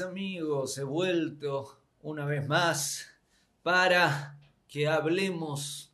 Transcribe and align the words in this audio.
Amigos, 0.00 0.78
he 0.78 0.84
vuelto 0.84 1.78
una 2.00 2.24
vez 2.24 2.48
más 2.48 3.06
para 3.62 4.38
que 4.66 4.88
hablemos 4.88 5.92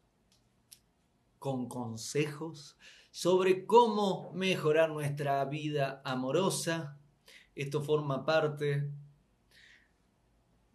con 1.38 1.68
consejos 1.68 2.76
sobre 3.10 3.66
cómo 3.66 4.30
mejorar 4.34 4.90
nuestra 4.90 5.44
vida 5.46 6.00
amorosa. 6.04 6.96
Esto 7.56 7.82
forma 7.82 8.24
parte 8.24 8.88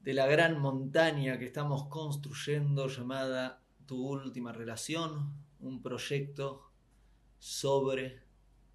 de 0.02 0.14
la 0.14 0.28
gran 0.28 0.60
montaña 0.60 1.40
que 1.40 1.46
estamos 1.46 1.88
construyendo 1.88 2.88
llamada 2.88 3.64
Tu 3.86 3.96
última 3.96 4.52
relación, 4.52 5.34
un 5.60 5.82
proyecto 5.82 6.72
sobre 7.40 8.24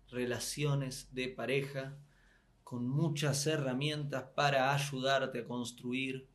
relaciones 0.09 1.13
de 1.13 1.29
pareja 1.29 1.99
con 2.69 2.87
muchas 2.87 3.47
herramientas 3.47 4.25
para 4.35 4.75
ayudarte 4.75 5.39
a 5.39 5.47
construir 5.47 6.29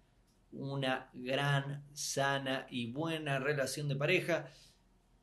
una 0.51 1.11
gran, 1.13 1.85
sana 1.93 2.65
y 2.71 2.91
buena 2.91 3.37
relación 3.37 3.87
de 3.87 3.95
pareja. 3.95 4.51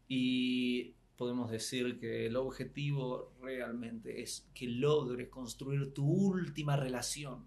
Y 0.07 0.95
podemos 1.17 1.51
decir 1.51 1.99
que 1.99 2.27
el 2.27 2.37
objetivo 2.37 3.33
realmente 3.43 4.23
es 4.23 4.49
que 4.55 4.69
logres 4.69 5.29
construir 5.31 5.93
tu 5.93 6.07
última 6.07 6.77
relación, 6.77 7.45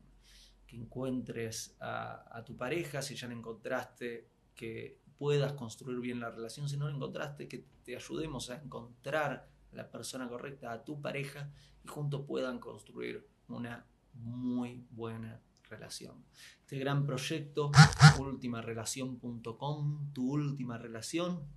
que 0.68 0.76
encuentres 0.76 1.78
a, 1.80 2.44
tu 2.46 2.58
pareja, 2.58 3.02
si 3.02 3.16
ya 3.16 3.30
la 3.30 3.34
encontraste, 3.34 4.28
que 4.54 5.00
puedas 5.18 5.54
construir 5.54 6.02
bien 6.02 6.20
la 6.20 6.32
relación, 6.32 6.68
si 6.68 6.76
no 6.76 6.90
la 6.90 6.96
encontraste, 6.96 7.48
que 7.48 7.64
te 7.86 7.96
ayudemos 7.96 8.50
a 8.50 8.62
encontrar 8.62 9.53
la 9.74 9.90
persona 9.90 10.28
correcta, 10.28 10.72
a 10.72 10.84
tu 10.84 11.02
pareja, 11.02 11.52
y 11.84 11.88
juntos 11.88 12.26
puedan 12.28 12.60
construir 12.60 13.28
una 13.48 13.86
muy 14.14 14.86
buena 14.92 15.42
relación. 15.70 16.24
Este 16.62 16.78
gran 16.78 17.06
proyecto, 17.06 17.72
ultimarelación.com, 18.20 20.14
tu 20.14 20.32
última 20.32 20.78
relación, 20.78 21.48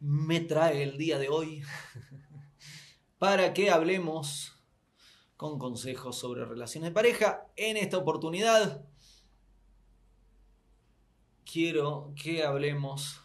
me 0.00 0.40
trae 0.40 0.82
el 0.82 0.98
día 0.98 1.18
de 1.18 1.28
hoy 1.28 1.62
para 3.18 3.52
que 3.54 3.70
hablemos 3.70 4.52
con 5.36 5.58
consejos 5.58 6.18
sobre 6.18 6.44
relaciones 6.44 6.90
de 6.90 6.94
pareja. 6.94 7.46
En 7.56 7.76
esta 7.76 7.98
oportunidad 7.98 8.84
quiero 11.44 12.12
que 12.20 12.44
hablemos 12.44 13.23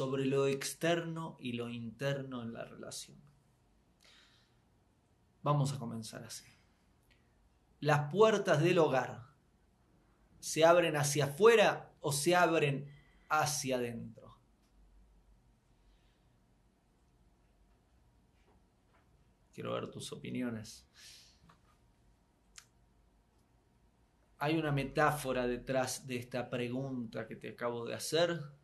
sobre 0.00 0.24
lo 0.24 0.46
externo 0.46 1.36
y 1.40 1.52
lo 1.52 1.68
interno 1.68 2.40
en 2.40 2.54
la 2.54 2.64
relación. 2.64 3.18
Vamos 5.42 5.74
a 5.74 5.78
comenzar 5.78 6.24
así. 6.24 6.46
Las 7.80 8.10
puertas 8.10 8.62
del 8.62 8.78
hogar 8.78 9.26
se 10.38 10.64
abren 10.64 10.96
hacia 10.96 11.26
afuera 11.26 11.92
o 12.00 12.12
se 12.12 12.34
abren 12.34 12.90
hacia 13.28 13.76
adentro. 13.76 14.38
Quiero 19.52 19.74
ver 19.74 19.90
tus 19.90 20.12
opiniones. 20.12 20.86
Hay 24.38 24.56
una 24.56 24.72
metáfora 24.72 25.46
detrás 25.46 26.06
de 26.06 26.16
esta 26.16 26.48
pregunta 26.48 27.28
que 27.28 27.36
te 27.36 27.50
acabo 27.50 27.84
de 27.84 27.94
hacer 27.94 28.59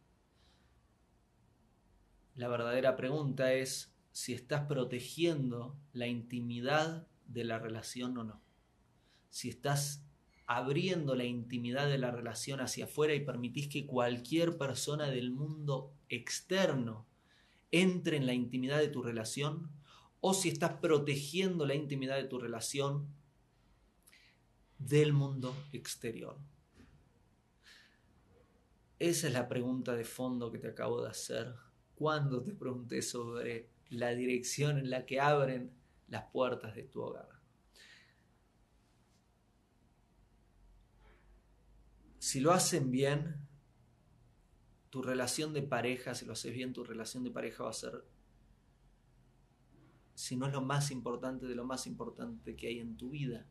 la 2.37 2.49
verdadera 2.49 2.97
pregunta 2.97 3.55
es 3.55 3.95
si 4.13 4.35
estás 4.35 4.67
protegiendo 4.67 5.79
la 5.93 6.07
intimidad 6.07 7.07
de 7.27 7.45
la 7.45 7.59
relación 7.59 8.17
o 8.19 8.25
no. 8.25 8.43
Si 9.31 9.49
estás 9.49 10.05
abriendo 10.47 11.15
la 11.15 11.25
intimidad 11.25 11.89
de 11.89 11.99
la 11.99 12.11
relación 12.11 12.61
hacia 12.61 12.85
afuera 12.85 13.15
y 13.15 13.25
permitís 13.25 13.69
que 13.69 13.87
cualquier 13.87 14.59
persona 14.59 15.07
del 15.07 15.33
mundo 15.33 15.95
externo 16.09 17.07
entre 17.73 18.19
en 18.19 18.27
la 18.27 18.35
intimidad 18.35 18.79
de 18.79 18.89
tu 18.89 19.03
relación 19.03 19.71
o 20.21 20.35
si 20.35 20.51
estás 20.51 20.75
protegiendo 20.75 21.67
la 21.67 21.75
intimidad 21.75 22.17
de 22.17 22.25
tu 22.25 22.39
relación 22.39 23.09
del 24.79 25.15
mundo 25.15 25.57
exterior. 25.73 26.39
Esa 28.99 29.27
es 29.27 29.33
la 29.33 29.49
pregunta 29.49 29.95
de 29.95 30.05
fondo 30.05 30.51
que 30.51 30.59
te 30.59 30.69
acabo 30.69 31.03
de 31.03 31.11
hacer 31.11 31.66
cuando 31.97 32.43
te 32.43 32.53
pregunté 32.53 33.03
sobre 33.03 33.71
la 33.91 34.11
dirección 34.11 34.79
en 34.79 34.91
la 34.91 35.07
que 35.07 35.21
abren 35.21 35.73
las 36.09 36.25
puertas 36.31 36.75
de 36.75 36.85
tu 36.85 37.03
hogar. 37.03 37.29
Si 42.19 42.41
lo 42.41 42.53
hacen 42.53 42.91
bien, 42.91 43.37
tu 44.91 45.03
relación 45.03 45.53
de 45.53 45.63
pareja, 45.63 46.15
si 46.15 46.27
lo 46.27 46.33
haces 46.33 46.53
bien, 46.53 46.73
tu 46.73 46.85
relación 46.85 47.23
de 47.25 47.31
pareja 47.31 47.65
va 47.65 47.71
a 47.71 47.75
ser, 47.75 48.05
si 50.15 50.37
no 50.37 50.47
es 50.47 50.53
lo 50.53 50.61
más 50.61 50.91
importante, 50.91 51.47
de 51.47 51.55
lo 51.55 51.65
más 51.65 51.87
importante 51.87 52.57
que 52.57 52.69
hay 52.69 52.81
en 52.81 52.97
tu 52.97 53.11
vida. 53.11 53.47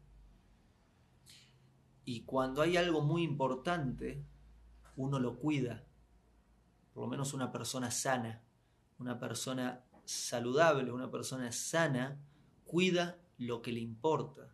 Y 2.04 2.22
cuando 2.24 2.62
hay 2.62 2.78
algo 2.78 3.02
muy 3.02 3.24
importante, 3.24 4.24
uno 4.98 5.20
lo 5.20 5.38
cuida, 5.40 5.85
por 6.96 7.04
lo 7.04 7.10
menos 7.10 7.34
una 7.34 7.52
persona 7.52 7.92
sana, 7.92 8.42
una 9.00 9.20
persona 9.20 9.84
saludable, 10.06 10.94
una 10.94 11.12
persona 11.12 11.52
sana, 11.52 12.18
cuida 12.64 13.20
lo 13.38 13.62
que 13.62 13.74
le 13.74 13.82
importa. 13.82 14.48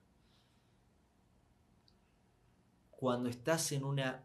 Cuando 2.90 3.30
estás 3.30 3.72
en 3.74 3.84
una 3.84 4.24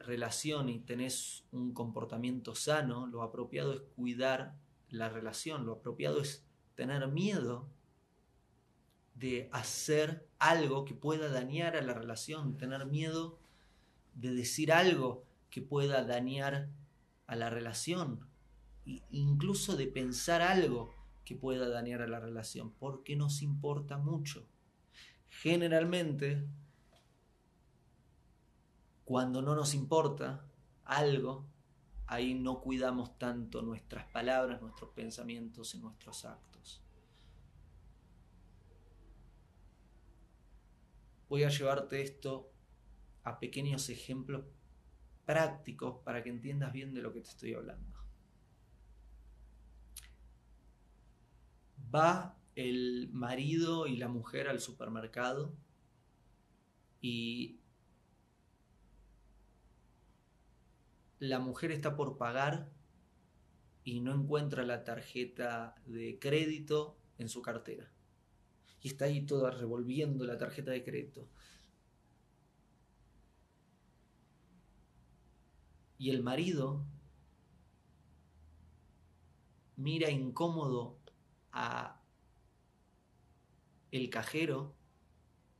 relación 0.00 0.68
y 0.68 0.80
tenés 0.80 1.44
un 1.52 1.72
comportamiento 1.72 2.56
sano, 2.56 3.06
lo 3.06 3.22
apropiado 3.22 3.74
es 3.74 3.80
cuidar 3.94 4.56
la 4.90 5.08
relación, 5.08 5.66
lo 5.66 5.74
apropiado 5.74 6.20
es 6.20 6.44
tener 6.74 7.06
miedo 7.06 7.68
de 9.14 9.48
hacer 9.52 10.26
algo 10.40 10.84
que 10.84 10.94
pueda 10.94 11.28
dañar 11.28 11.76
a 11.76 11.82
la 11.82 11.94
relación, 11.94 12.56
tener 12.56 12.86
miedo 12.86 13.38
de 14.14 14.34
decir 14.34 14.72
algo 14.72 15.22
que 15.48 15.62
pueda 15.62 16.02
dañar 16.02 16.70
a 17.26 17.36
la 17.36 17.50
relación, 17.50 18.28
incluso 19.10 19.76
de 19.76 19.86
pensar 19.86 20.42
algo 20.42 20.94
que 21.24 21.34
pueda 21.34 21.68
dañar 21.68 22.02
a 22.02 22.06
la 22.06 22.20
relación, 22.20 22.72
porque 22.72 23.16
nos 23.16 23.42
importa 23.42 23.98
mucho. 23.98 24.46
Generalmente, 25.28 26.46
cuando 29.04 29.42
no 29.42 29.54
nos 29.54 29.74
importa 29.74 30.46
algo, 30.84 31.46
ahí 32.06 32.34
no 32.34 32.60
cuidamos 32.60 33.18
tanto 33.18 33.62
nuestras 33.62 34.06
palabras, 34.06 34.62
nuestros 34.62 34.90
pensamientos 34.90 35.74
y 35.74 35.78
nuestros 35.78 36.24
actos. 36.24 36.82
Voy 41.28 41.42
a 41.42 41.48
llevarte 41.48 42.02
esto 42.02 42.52
a 43.24 43.40
pequeños 43.40 43.88
ejemplos 43.90 44.44
prácticos 45.26 46.00
para 46.04 46.22
que 46.22 46.30
entiendas 46.30 46.72
bien 46.72 46.94
de 46.94 47.02
lo 47.02 47.12
que 47.12 47.20
te 47.20 47.28
estoy 47.28 47.52
hablando. 47.52 47.98
Va 51.94 52.38
el 52.54 53.10
marido 53.12 53.86
y 53.86 53.96
la 53.96 54.08
mujer 54.08 54.48
al 54.48 54.60
supermercado 54.60 55.54
y 57.02 57.60
la 61.18 61.38
mujer 61.38 61.70
está 61.70 61.96
por 61.96 62.16
pagar 62.16 62.70
y 63.84 64.00
no 64.00 64.14
encuentra 64.14 64.64
la 64.64 64.84
tarjeta 64.84 65.74
de 65.86 66.18
crédito 66.18 66.98
en 67.18 67.28
su 67.28 67.42
cartera. 67.42 67.90
Y 68.82 68.88
está 68.88 69.06
ahí 69.06 69.22
toda 69.22 69.50
revolviendo 69.50 70.24
la 70.24 70.38
tarjeta 70.38 70.70
de 70.70 70.84
crédito. 70.84 71.28
Y 75.98 76.10
el 76.10 76.22
marido 76.22 76.84
mira 79.76 80.10
incómodo 80.10 80.98
a 81.52 82.00
el 83.90 84.10
cajero 84.10 84.74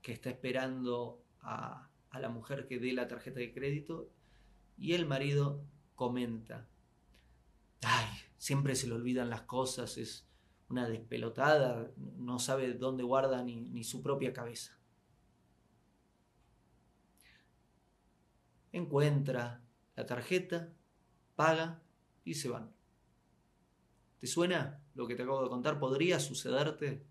que 0.02 0.12
está 0.12 0.30
esperando 0.30 1.22
a, 1.40 1.88
a 2.10 2.20
la 2.20 2.28
mujer 2.28 2.66
que 2.66 2.78
dé 2.78 2.92
la 2.92 3.08
tarjeta 3.08 3.40
de 3.40 3.52
crédito 3.52 4.10
y 4.78 4.92
el 4.92 5.06
marido 5.06 5.64
comenta, 5.94 6.68
ay, 7.82 8.08
siempre 8.36 8.74
se 8.74 8.86
le 8.86 8.94
olvidan 8.94 9.30
las 9.30 9.42
cosas, 9.42 9.96
es 9.96 10.26
una 10.68 10.88
despelotada, 10.88 11.90
no 11.96 12.38
sabe 12.38 12.74
dónde 12.74 13.02
guarda 13.02 13.42
ni, 13.42 13.60
ni 13.60 13.84
su 13.84 14.02
propia 14.02 14.32
cabeza. 14.32 14.78
Encuentra 18.72 19.62
la 19.96 20.06
tarjeta, 20.06 20.72
paga 21.34 21.82
y 22.24 22.34
se 22.34 22.48
van. 22.48 22.72
¿Te 24.18 24.26
suena 24.26 24.82
lo 24.94 25.06
que 25.06 25.14
te 25.14 25.22
acabo 25.22 25.42
de 25.42 25.48
contar? 25.48 25.78
¿Podría 25.78 26.20
sucederte? 26.20 27.04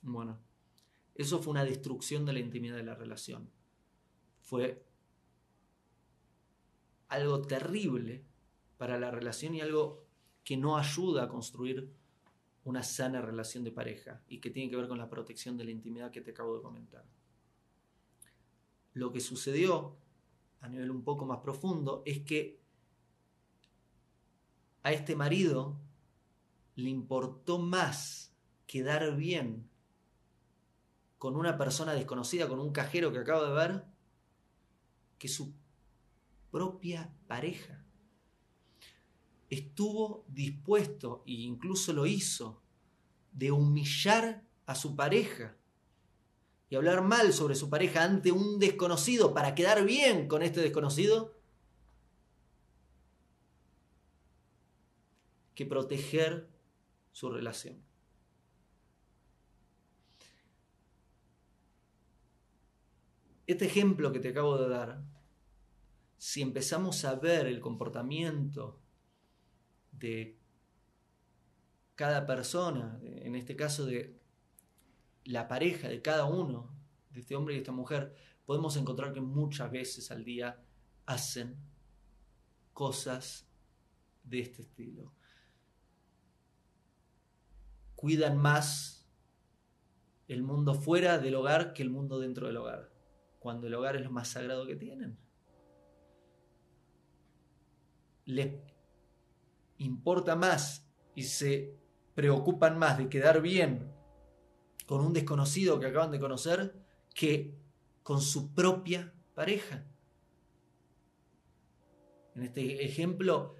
Bueno, 0.00 0.40
eso 1.14 1.40
fue 1.40 1.52
una 1.52 1.64
destrucción 1.64 2.24
de 2.24 2.32
la 2.32 2.38
intimidad 2.38 2.76
de 2.76 2.84
la 2.84 2.94
relación. 2.94 3.50
Fue 4.40 4.84
algo 7.08 7.42
terrible 7.42 8.24
para 8.78 8.98
la 8.98 9.10
relación 9.10 9.54
y 9.54 9.60
algo 9.60 10.06
que 10.44 10.56
no 10.56 10.76
ayuda 10.76 11.24
a 11.24 11.28
construir 11.28 11.92
una 12.64 12.82
sana 12.82 13.20
relación 13.20 13.64
de 13.64 13.72
pareja 13.72 14.22
y 14.28 14.40
que 14.40 14.50
tiene 14.50 14.70
que 14.70 14.76
ver 14.76 14.88
con 14.88 14.98
la 14.98 15.10
protección 15.10 15.56
de 15.56 15.64
la 15.64 15.70
intimidad 15.70 16.10
que 16.10 16.20
te 16.20 16.30
acabo 16.30 16.56
de 16.56 16.62
comentar. 16.62 17.04
Lo 18.94 19.12
que 19.12 19.20
sucedió 19.20 19.96
a 20.62 20.68
nivel 20.68 20.90
un 20.90 21.02
poco 21.02 21.26
más 21.26 21.40
profundo 21.40 22.02
es 22.06 22.20
que 22.20 22.60
a 24.84 24.92
este 24.92 25.14
marido 25.14 25.78
le 26.76 26.88
importó 26.88 27.58
más 27.58 28.34
quedar 28.66 29.14
bien 29.16 29.68
con 31.18 31.36
una 31.36 31.58
persona 31.58 31.92
desconocida, 31.92 32.48
con 32.48 32.58
un 32.58 32.72
cajero 32.72 33.12
que 33.12 33.18
acabo 33.18 33.44
de 33.44 33.52
ver, 33.52 33.84
que 35.18 35.28
su 35.28 35.52
propia 36.50 37.14
pareja. 37.28 37.84
Estuvo 39.50 40.24
dispuesto, 40.28 41.22
e 41.26 41.32
incluso 41.32 41.92
lo 41.92 42.06
hizo, 42.06 42.62
de 43.32 43.52
humillar 43.52 44.44
a 44.66 44.74
su 44.74 44.96
pareja 44.96 45.56
y 46.72 46.74
hablar 46.74 47.02
mal 47.02 47.34
sobre 47.34 47.54
su 47.54 47.68
pareja 47.68 48.02
ante 48.02 48.32
un 48.32 48.58
desconocido 48.58 49.34
para 49.34 49.54
quedar 49.54 49.84
bien 49.84 50.26
con 50.26 50.42
este 50.42 50.62
desconocido, 50.62 51.34
que 55.54 55.66
proteger 55.66 56.48
su 57.10 57.28
relación. 57.28 57.76
Este 63.46 63.66
ejemplo 63.66 64.10
que 64.10 64.20
te 64.20 64.30
acabo 64.30 64.56
de 64.56 64.70
dar, 64.70 65.02
si 66.16 66.40
empezamos 66.40 67.04
a 67.04 67.16
ver 67.16 67.48
el 67.48 67.60
comportamiento 67.60 68.80
de 69.90 70.38
cada 71.96 72.24
persona, 72.24 72.98
en 73.02 73.34
este 73.34 73.56
caso 73.56 73.84
de 73.84 74.21
la 75.24 75.48
pareja 75.48 75.88
de 75.88 76.02
cada 76.02 76.24
uno, 76.24 76.70
de 77.10 77.20
este 77.20 77.36
hombre 77.36 77.54
y 77.54 77.58
esta 77.58 77.72
mujer, 77.72 78.14
podemos 78.44 78.76
encontrar 78.76 79.12
que 79.12 79.20
muchas 79.20 79.70
veces 79.70 80.10
al 80.10 80.24
día 80.24 80.60
hacen 81.06 81.56
cosas 82.72 83.46
de 84.24 84.40
este 84.40 84.62
estilo. 84.62 85.12
Cuidan 87.94 88.38
más 88.38 89.08
el 90.26 90.42
mundo 90.42 90.74
fuera 90.74 91.18
del 91.18 91.34
hogar 91.34 91.72
que 91.72 91.82
el 91.82 91.90
mundo 91.90 92.18
dentro 92.18 92.46
del 92.46 92.56
hogar, 92.56 92.90
cuando 93.38 93.66
el 93.66 93.74
hogar 93.74 93.96
es 93.96 94.02
lo 94.02 94.10
más 94.10 94.28
sagrado 94.28 94.66
que 94.66 94.76
tienen. 94.76 95.18
Les 98.24 98.54
importa 99.78 100.36
más 100.36 100.88
y 101.14 101.24
se 101.24 101.76
preocupan 102.14 102.78
más 102.78 102.98
de 102.98 103.08
quedar 103.08 103.42
bien 103.42 103.91
con 104.86 105.00
un 105.00 105.12
desconocido 105.12 105.78
que 105.80 105.86
acaban 105.86 106.10
de 106.10 106.20
conocer 106.20 106.74
que 107.14 107.54
con 108.02 108.20
su 108.20 108.52
propia 108.52 109.12
pareja. 109.34 109.84
En 112.34 112.42
este 112.42 112.84
ejemplo, 112.84 113.56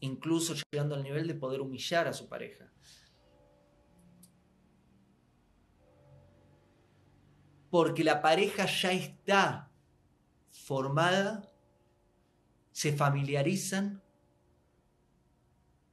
incluso 0.00 0.54
llegando 0.72 0.94
al 0.94 1.02
nivel 1.02 1.26
de 1.26 1.34
poder 1.34 1.60
humillar 1.60 2.08
a 2.08 2.12
su 2.12 2.28
pareja. 2.28 2.72
Porque 7.70 8.04
la 8.04 8.22
pareja 8.22 8.66
ya 8.66 8.92
está 8.92 9.70
formada, 10.50 11.52
se 12.72 12.92
familiarizan 12.92 14.02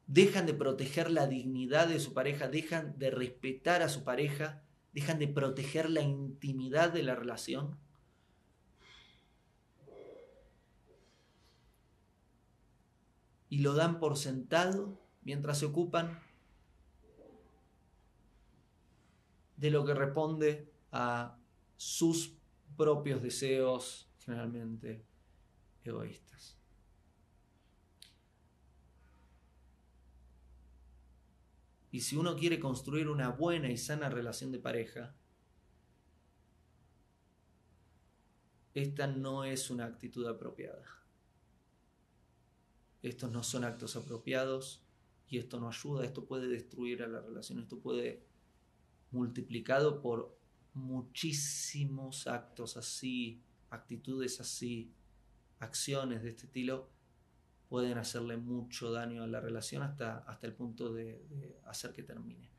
dejan 0.07 0.45
de 0.45 0.53
proteger 0.53 1.09
la 1.09 1.27
dignidad 1.27 1.87
de 1.87 1.99
su 1.99 2.13
pareja, 2.13 2.47
dejan 2.47 2.97
de 2.99 3.09
respetar 3.09 3.81
a 3.81 3.89
su 3.89 4.03
pareja, 4.03 4.61
dejan 4.93 5.19
de 5.19 5.27
proteger 5.27 5.89
la 5.89 6.01
intimidad 6.01 6.91
de 6.91 7.03
la 7.03 7.15
relación. 7.15 7.77
Y 13.49 13.59
lo 13.59 13.73
dan 13.73 13.99
por 13.99 14.17
sentado 14.17 14.99
mientras 15.21 15.59
se 15.59 15.65
ocupan 15.65 16.19
de 19.57 19.71
lo 19.71 19.85
que 19.85 19.93
responde 19.93 20.71
a 20.91 21.37
sus 21.77 22.35
propios 22.75 23.21
deseos, 23.21 24.09
generalmente 24.19 25.05
egoístas. 25.83 26.62
Y 31.93 32.01
si 32.01 32.17
uno 32.17 32.35
quiere 32.35 32.59
construir 32.59 33.07
una 33.07 33.29
buena 33.29 33.69
y 33.69 33.77
sana 33.77 34.09
relación 34.09 34.51
de 34.51 34.57
pareja, 34.57 35.15
esta 38.73 39.05
no 39.05 39.43
es 39.43 39.69
una 39.69 39.85
actitud 39.85 40.25
apropiada. 40.25 40.83
Estos 43.03 43.31
no 43.31 43.43
son 43.43 43.63
actos 43.63 43.95
apropiados 43.95 44.81
y 45.27 45.37
esto 45.37 45.59
no 45.59 45.67
ayuda, 45.67 46.03
esto 46.03 46.25
puede 46.25 46.47
destruir 46.47 47.03
a 47.03 47.07
la 47.07 47.21
relación, 47.21 47.59
esto 47.59 47.77
puede 47.77 48.23
multiplicado 49.11 50.01
por 50.01 50.35
muchísimos 50.73 52.25
actos 52.25 52.75
así, 52.75 53.43
actitudes 53.69 54.41
así, 54.41 54.91
acciones 55.59 56.23
de 56.23 56.29
este 56.31 56.47
estilo, 56.47 56.89
pueden 57.73 57.97
hacerle 57.97 58.37
mucho 58.37 58.91
daño 58.91 59.23
a 59.23 59.27
la 59.27 59.39
relación 59.39 59.81
hasta, 59.81 60.19
hasta 60.19 60.45
el 60.45 60.53
punto 60.53 60.93
de, 60.93 61.25
de 61.27 61.57
hacer 61.65 61.91
que 61.91 62.03
termine. 62.03 62.51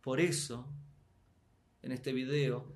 Por 0.00 0.20
eso, 0.20 0.66
en 1.82 1.92
este 1.92 2.14
video, 2.14 2.72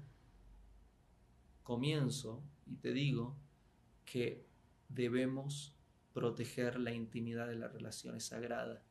comienzo 1.62 2.42
y 2.66 2.76
te 2.76 2.92
digo 2.92 3.38
que 4.04 4.44
debemos 4.90 5.74
proteger 6.12 6.78
la 6.78 6.92
intimidad 6.92 7.48
de 7.48 7.56
la 7.56 7.68
relación, 7.68 8.16
es 8.16 8.26
sagrada. 8.26 8.84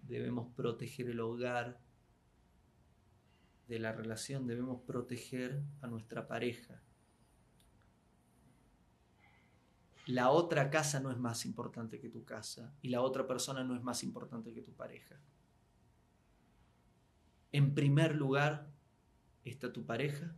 Debemos 0.00 0.52
proteger 0.56 1.08
el 1.08 1.20
hogar 1.20 1.78
de 3.68 3.78
la 3.78 3.92
relación, 3.92 4.48
debemos 4.48 4.82
proteger 4.82 5.62
a 5.82 5.86
nuestra 5.86 6.26
pareja 6.26 6.82
la 10.06 10.30
otra 10.30 10.70
casa 10.70 11.00
no 11.00 11.10
es 11.10 11.18
más 11.18 11.44
importante 11.46 12.00
que 12.00 12.08
tu 12.08 12.24
casa 12.24 12.74
y 12.82 12.88
la 12.88 13.02
otra 13.02 13.26
persona 13.26 13.62
no 13.62 13.76
es 13.76 13.82
más 13.82 14.02
importante 14.02 14.52
que 14.52 14.62
tu 14.62 14.72
pareja. 14.72 15.20
En 17.52 17.74
primer 17.74 18.16
lugar 18.16 18.68
está 19.44 19.72
tu 19.72 19.84
pareja 19.84 20.34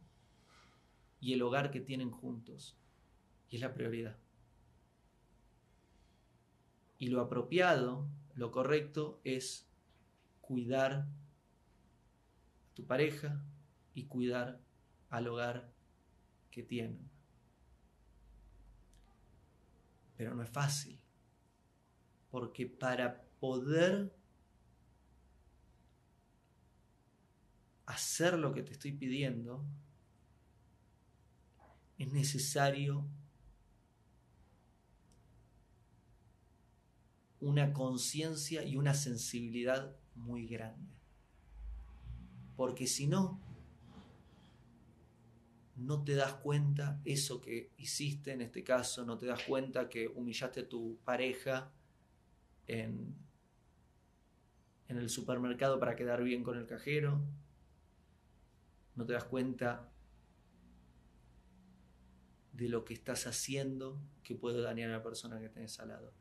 y 1.20 1.32
el 1.32 1.42
hogar 1.42 1.70
que 1.70 1.80
tienen 1.80 2.10
juntos. 2.10 2.76
Y 3.48 3.56
es 3.56 3.62
la 3.62 3.72
prioridad. 3.72 4.18
Y 6.98 7.08
lo 7.08 7.20
apropiado, 7.20 8.08
lo 8.34 8.50
correcto 8.50 9.20
es 9.24 9.66
cuidar 10.40 10.92
a 10.92 11.08
tu 12.74 12.86
pareja 12.86 13.42
y 13.94 14.04
cuidar 14.04 14.60
al 15.08 15.28
hogar 15.28 15.72
que 16.50 16.62
tienen. 16.62 17.13
Pero 20.16 20.34
no 20.34 20.42
es 20.42 20.50
fácil. 20.50 20.98
Porque 22.30 22.66
para 22.66 23.22
poder 23.40 24.14
hacer 27.86 28.38
lo 28.38 28.52
que 28.52 28.62
te 28.62 28.72
estoy 28.72 28.92
pidiendo, 28.92 29.64
es 31.98 32.12
necesario 32.12 33.06
una 37.40 37.72
conciencia 37.72 38.64
y 38.64 38.76
una 38.76 38.94
sensibilidad 38.94 39.94
muy 40.14 40.46
grande. 40.46 40.94
Porque 42.56 42.86
si 42.86 43.06
no, 43.06 43.40
no 45.76 46.04
te 46.04 46.14
das 46.14 46.34
cuenta 46.34 47.00
eso 47.04 47.40
que 47.40 47.72
hiciste 47.76 48.32
en 48.32 48.40
este 48.40 48.62
caso, 48.62 49.04
no 49.04 49.18
te 49.18 49.26
das 49.26 49.42
cuenta 49.42 49.88
que 49.88 50.06
humillaste 50.06 50.60
a 50.60 50.68
tu 50.68 50.98
pareja 51.04 51.72
en, 52.66 53.14
en 54.88 54.96
el 54.96 55.08
supermercado 55.08 55.80
para 55.80 55.96
quedar 55.96 56.22
bien 56.22 56.44
con 56.44 56.56
el 56.58 56.66
cajero, 56.66 57.20
no 58.94 59.04
te 59.04 59.14
das 59.14 59.24
cuenta 59.24 59.90
de 62.52 62.68
lo 62.68 62.84
que 62.84 62.94
estás 62.94 63.26
haciendo 63.26 64.00
que 64.22 64.36
puede 64.36 64.62
dañar 64.62 64.90
a 64.90 64.98
la 64.98 65.02
persona 65.02 65.40
que 65.40 65.48
tenés 65.48 65.80
al 65.80 65.88
lado. 65.88 66.12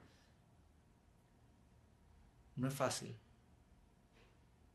No 2.56 2.68
es 2.68 2.74
fácil. 2.74 3.16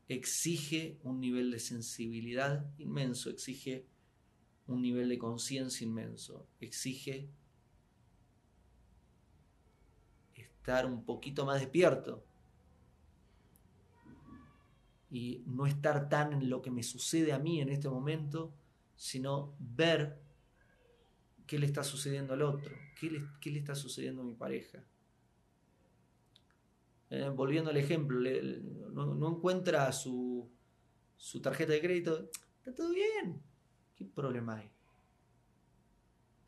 Exige 0.07 0.97
un 1.03 1.19
nivel 1.19 1.51
de 1.51 1.59
sensibilidad 1.59 2.65
inmenso, 2.77 3.29
exige 3.29 3.85
un 4.69 4.81
nivel 4.81 5.09
de 5.09 5.17
conciencia 5.17 5.85
inmenso, 5.85 6.47
exige 6.59 7.29
estar 10.33 10.85
un 10.85 11.03
poquito 11.03 11.45
más 11.45 11.59
despierto 11.59 12.23
y 15.09 15.43
no 15.47 15.65
estar 15.65 16.07
tan 16.09 16.33
en 16.33 16.49
lo 16.49 16.61
que 16.61 16.69
me 16.71 16.83
sucede 16.83 17.33
a 17.33 17.39
mí 17.39 17.61
en 17.61 17.69
este 17.69 17.89
momento, 17.89 18.53
sino 18.95 19.55
ver 19.59 20.19
qué 21.47 21.57
le 21.57 21.65
está 21.65 21.83
sucediendo 21.83 22.33
al 22.33 22.43
otro, 22.43 22.75
qué 22.99 23.09
le, 23.09 23.51
le 23.51 23.59
está 23.59 23.73
sucediendo 23.73 24.21
a 24.21 24.25
mi 24.25 24.35
pareja. 24.35 24.83
Eh, 27.09 27.27
volviendo 27.29 27.71
al 27.71 27.77
ejemplo, 27.77 28.19
no, 28.91 29.29
encuentra 29.29 29.91
su, 29.91 30.47
su 31.17 31.41
tarjeta 31.41 31.73
de 31.73 31.81
crédito, 31.81 32.29
está 32.59 32.75
todo 32.75 32.91
bien, 32.91 33.41
¿qué 33.99 34.05
problema 34.05 34.55
hay? 34.55 34.71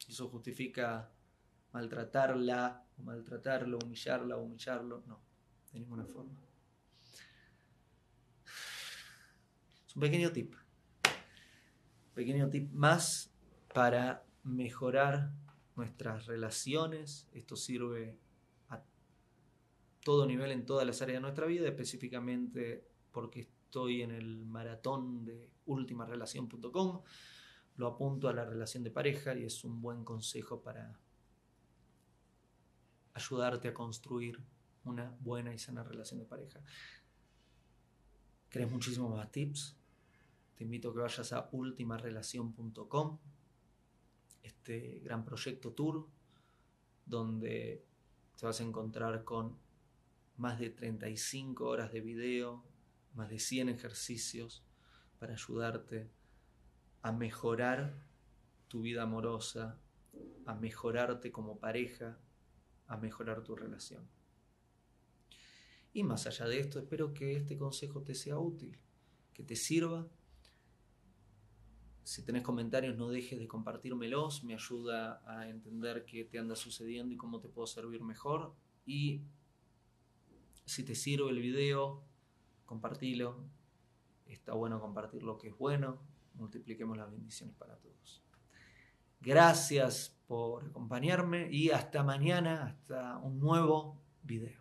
Eso 0.08 0.30
justifica 0.30 1.12
maltratarla, 1.74 2.86
o 2.98 3.04
maltratarlo, 3.04 3.78
humillarla, 3.84 4.38
humillarlo, 4.38 5.04
no, 5.06 5.22
de 5.74 5.80
ninguna 5.80 6.06
forma. 6.06 6.40
Es 9.86 9.96
un 9.96 10.00
pequeño 10.00 10.32
tip. 10.32 10.56
Pequeño 12.14 12.50
tip 12.50 12.72
más 12.72 13.34
para 13.74 14.26
mejorar 14.44 15.32
nuestras 15.76 16.28
relaciones. 16.28 17.28
Esto 17.34 17.58
sirve 17.58 18.18
a 18.70 18.82
todo 20.06 20.26
nivel, 20.26 20.52
en 20.52 20.66
todas 20.66 20.88
las 20.88 21.02
áreas 21.02 21.18
de 21.18 21.22
nuestra 21.22 21.48
vida, 21.48 21.68
específicamente 21.68 22.88
porque 23.12 23.42
estoy 23.42 24.02
en 24.02 24.12
el 24.12 24.46
maratón 24.46 25.26
de 25.26 25.50
ultimarelación.com. 25.66 27.02
Lo 27.82 27.88
apunto 27.88 28.30
a 28.30 28.34
la 28.34 28.46
relación 28.46 28.84
de 28.84 28.92
pareja 28.92 29.34
y 29.34 29.44
es 29.44 29.64
un 29.64 29.82
buen 29.82 30.04
consejo 30.04 30.62
para 30.62 31.00
ayudarte 33.16 33.70
a 33.70 33.74
construir 33.74 34.40
una 34.84 35.18
buena 35.20 35.52
y 35.52 35.58
sana 35.58 35.84
relación 35.84 36.20
de 36.20 36.28
pareja. 36.28 36.62
¿Querés 38.52 38.70
muchísimos 38.70 39.10
más 39.10 39.32
tips? 39.32 39.76
Te 40.54 40.64
invito 40.64 40.92
a 40.92 40.94
que 40.94 41.00
vayas 41.00 41.34
a 41.34 41.50
ultimarelación.com, 41.52 43.18
este 44.44 45.00
gran 45.00 45.26
proyecto 45.26 45.74
tour, 45.74 46.08
donde 47.04 47.84
te 48.38 48.46
vas 48.46 48.62
a 48.62 48.64
encontrar 48.64 49.24
con 49.24 49.58
más 50.38 50.60
de 50.60 50.70
35 50.70 51.68
horas 51.68 51.92
de 51.92 52.02
video, 52.02 52.64
más 53.16 53.32
de 53.32 53.40
100 53.40 53.70
ejercicios 53.70 54.64
para 55.18 55.34
ayudarte 55.34 56.21
a 57.02 57.12
mejorar 57.12 57.94
tu 58.68 58.82
vida 58.82 59.04
amorosa, 59.04 59.80
a 60.46 60.56
mejorarte 60.56 61.32
como 61.32 61.60
pareja, 61.60 62.20
a 62.88 62.98
mejorar 62.98 63.44
tu 63.44 63.56
relación. 63.56 64.08
Y 65.94 66.04
más 66.04 66.28
allá 66.28 66.46
de 66.48 66.60
esto, 66.60 66.80
espero 66.80 67.14
que 67.14 67.36
este 67.36 67.58
consejo 67.58 68.02
te 68.02 68.16
sea 68.16 68.38
útil, 68.38 68.78
que 69.34 69.44
te 69.44 69.56
sirva 69.56 70.08
si 72.04 72.24
tenés 72.24 72.44
comentarios, 72.44 72.98
no 72.98 73.10
dejes 73.10 73.40
de 73.40 73.48
compartírmelos, 73.48 74.44
me 74.44 74.54
ayuda 74.54 75.22
a 75.26 75.48
entender 75.48 76.04
qué 76.06 76.26
te 76.26 76.40
anda 76.40 76.56
sucediendo 76.56 77.14
y 77.14 77.18
cómo 77.18 77.40
te 77.40 77.48
puedo 77.48 77.68
servir 77.68 78.04
mejor. 78.04 78.54
Y 78.86 79.22
si 80.66 80.84
te 80.84 80.96
sirve 80.96 81.30
el 81.30 81.40
video, 81.40 82.04
compartilo. 82.66 83.46
Está 84.26 84.54
bueno 84.54 84.82
compartir 84.82 85.24
lo 85.24 85.38
que 85.38 85.50
es 85.50 85.58
bueno. 85.58 86.00
Multipliquemos 86.36 86.98
las 86.98 87.12
bendiciones 87.12 87.56
para 87.56 87.76
todos. 87.78 88.24
Gracias 89.20 90.18
por 90.28 90.66
acompañarme 90.66 91.52
y 91.52 91.70
hasta 91.72 92.04
mañana, 92.04 92.64
hasta 92.64 93.18
un 93.18 93.40
nuevo 93.40 94.02
video. 94.24 94.61